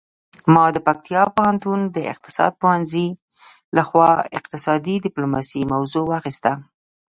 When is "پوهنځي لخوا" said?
2.61-4.11